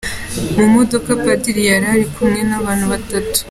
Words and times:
Mu 0.57 0.65
modoka 0.75 1.09
Padiri 1.23 1.61
yari 1.69 1.85
ari 1.93 2.05
kumwe 2.13 2.41
n’abantu 2.49 2.85
batatu. 2.93 3.37